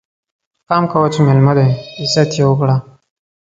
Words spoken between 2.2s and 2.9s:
يې وکړه!